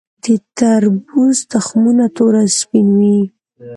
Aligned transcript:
د 0.23 0.25
تربوز 0.57 1.37
تخمونه 1.51 2.05
تور 2.15 2.33
او 2.41 2.47
سپین 2.59 2.87
وي. 2.99 3.19